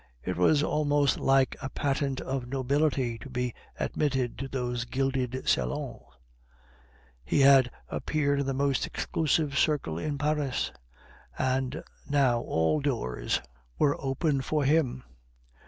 It 0.23 0.35
was 0.35 0.63
almost 0.63 1.19
like 1.19 1.55
a 1.61 1.69
patent 1.69 2.21
of 2.21 2.47
nobility 2.47 3.19
to 3.19 3.29
be 3.29 3.53
admitted 3.79 4.35
to 4.39 4.47
those 4.47 4.83
gilded 4.85 5.43
salons; 5.47 6.01
he 7.23 7.41
had 7.41 7.69
appeared 7.87 8.39
in 8.39 8.45
the 8.47 8.53
most 8.55 8.87
exclusive 8.87 9.55
circle 9.59 9.99
in 9.99 10.17
Paris, 10.17 10.71
and 11.37 11.83
now 12.09 12.39
all 12.39 12.79
doors 12.81 13.41
were 13.77 13.95
open 14.01 14.41
for 14.41 14.63
him. 14.65 15.03